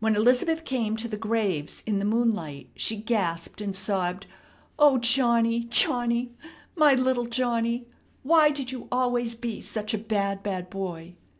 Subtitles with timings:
[0.00, 4.26] When Elizabeth came to the graves in the moonlight, she gasped, and sobbed:
[4.76, 6.32] "O, Johnny, Johnny,
[6.74, 7.86] my little Johnny!
[8.24, 11.14] Why did you always be such a bad, bad boy?"